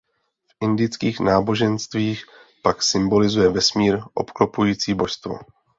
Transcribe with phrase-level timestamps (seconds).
[0.49, 2.25] V indických náboženstvích
[2.61, 5.39] pak symbolizuje vesmír obklopující božstvo.